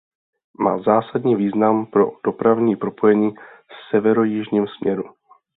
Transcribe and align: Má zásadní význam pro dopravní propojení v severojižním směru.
Má 0.59 0.77
zásadní 0.81 1.35
význam 1.35 1.85
pro 1.85 2.05
dopravní 2.25 2.75
propojení 2.75 3.35
v 3.35 3.73
severojižním 3.91 4.67
směru. 4.67 5.03